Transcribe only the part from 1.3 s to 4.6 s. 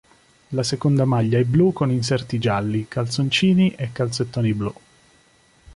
è blu con inserti gialli, calzoncini e calzettoni